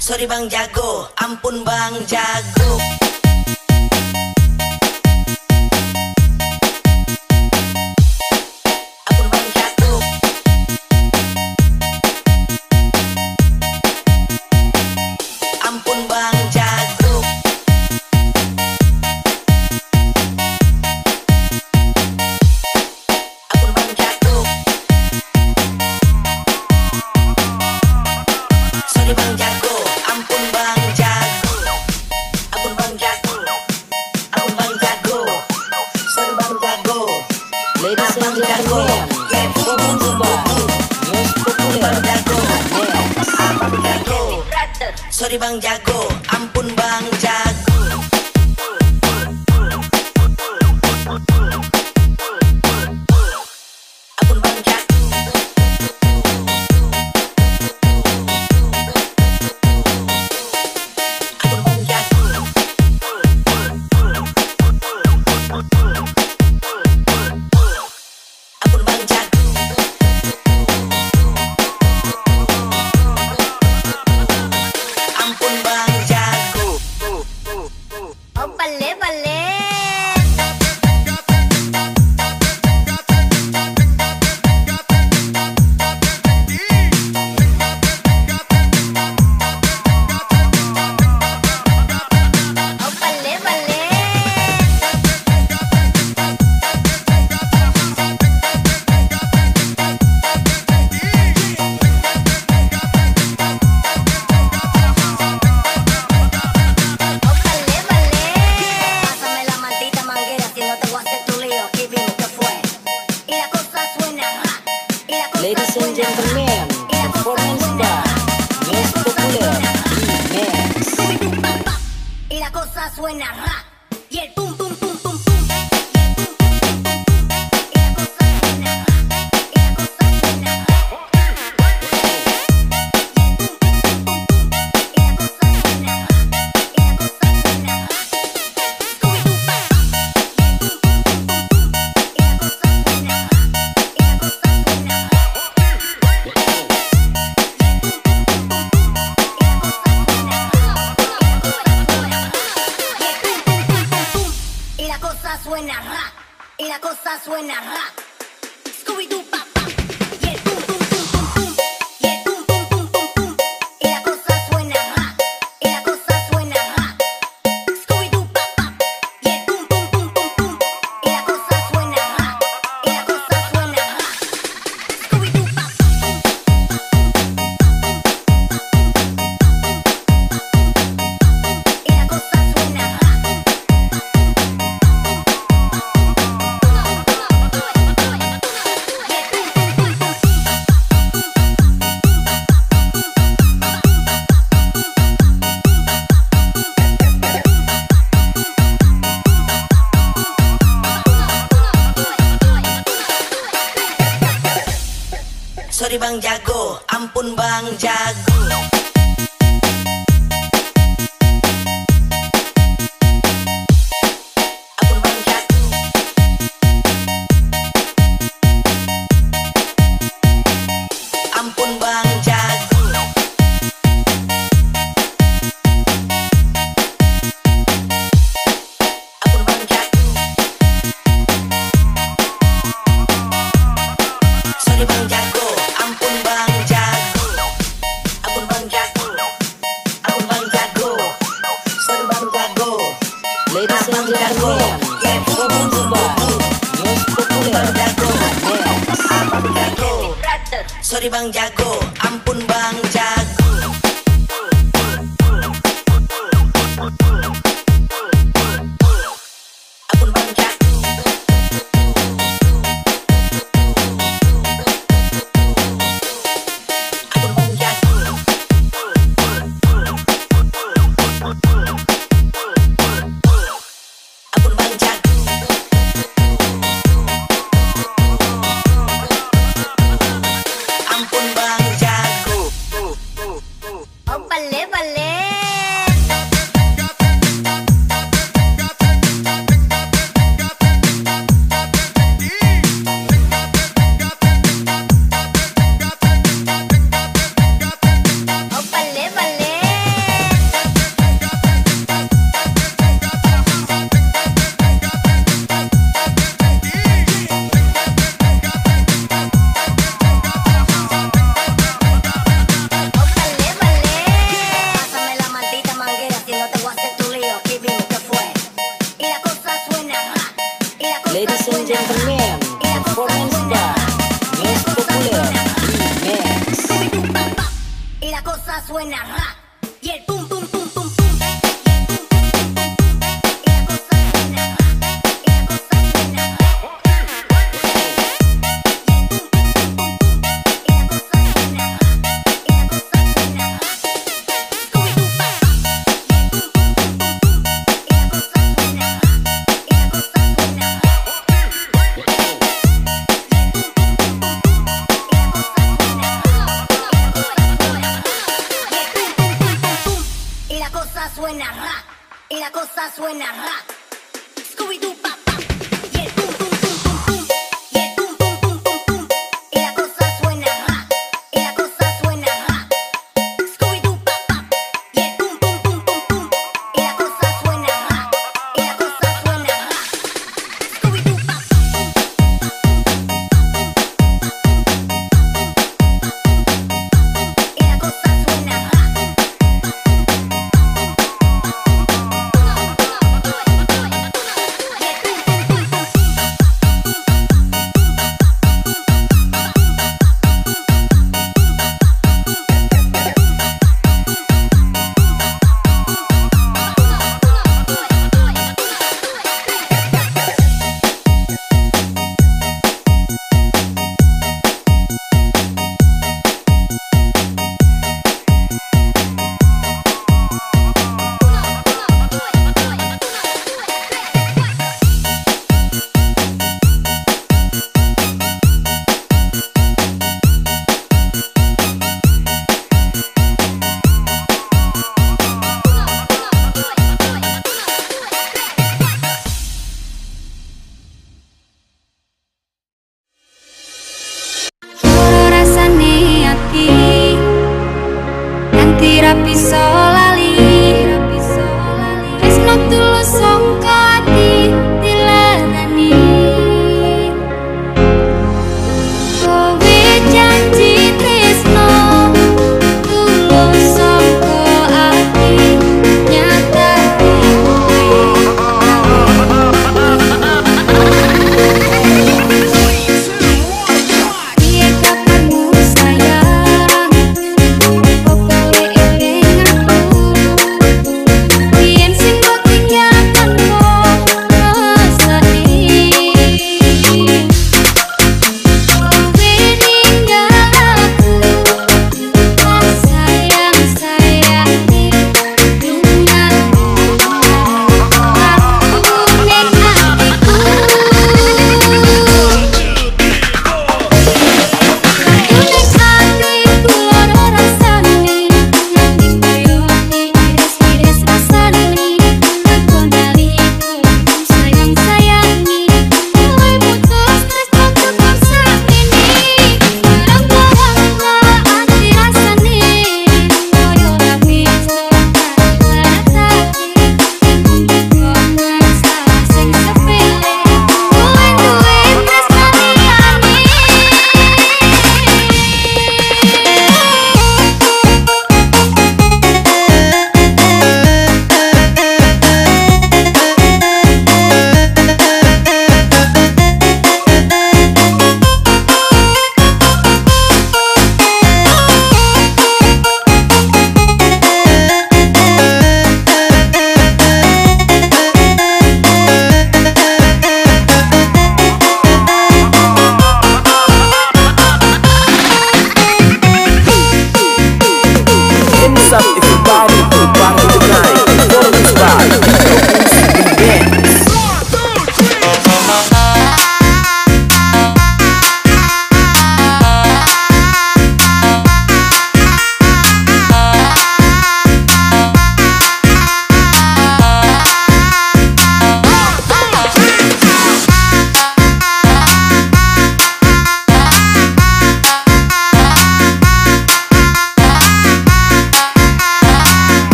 Sorry 0.00 0.24
bang 0.24 0.48
jago, 0.48 1.12
ampun 1.20 1.60
bang 1.60 1.92
jago 2.08 3.09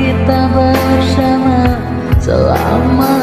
kita 0.00 0.48
bersama 0.48 1.76
selamanya 2.16 3.19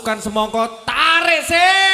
Pasukan 0.00 0.16
semongko 0.16 0.64
tarik 0.88 1.44
sis. 1.44 1.89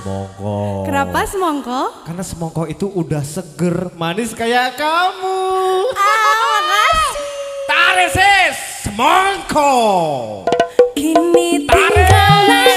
semongko. 0.00 0.88
Kenapa 0.88 1.18
semongko? 1.28 1.80
Karena 2.08 2.24
semongko 2.24 2.62
itu 2.64 2.88
udah 2.88 3.20
seger, 3.20 3.92
manis 4.00 4.32
kayak 4.32 4.80
kamu. 4.80 5.40
Ah, 5.92 6.32
makasih. 6.48 7.12
Tarik 7.68 8.10
semongko. 8.80 9.72
Ini 10.96 11.68
tinggal 11.68 12.69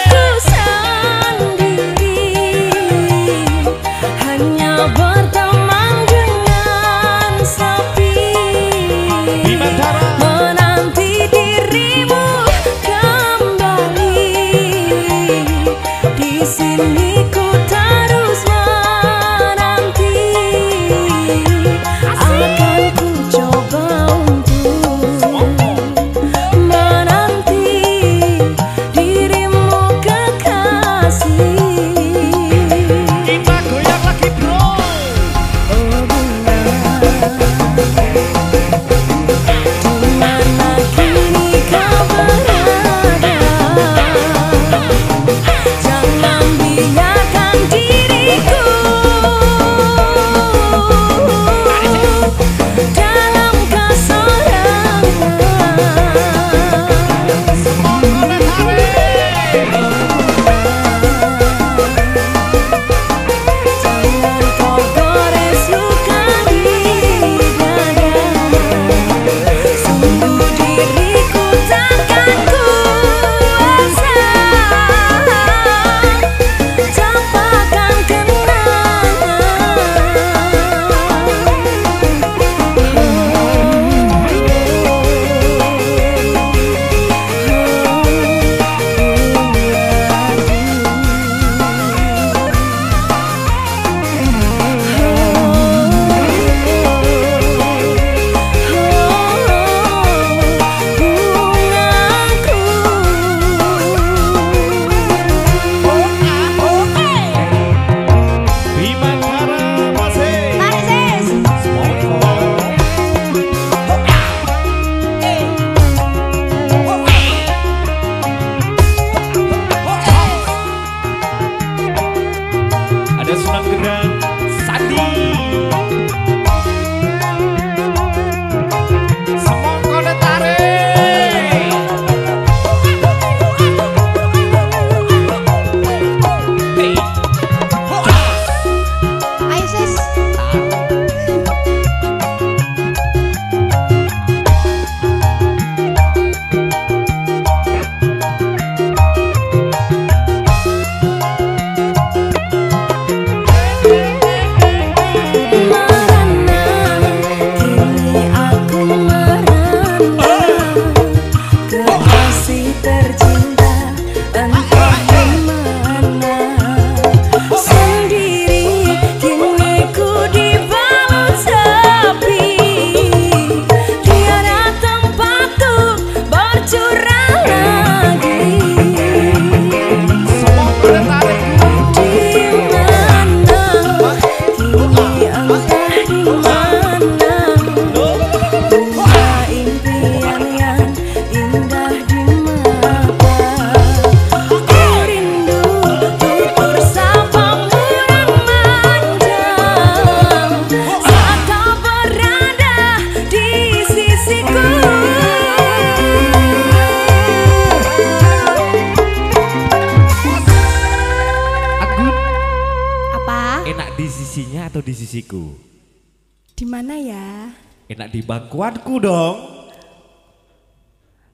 Enak 217.92 218.16
di 218.16 218.24
bangkuanku 218.24 218.96
dong. 219.04 219.36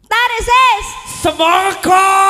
Tarik 0.09 0.41
sis. 0.41 0.87
Semangkuk. 1.21 2.28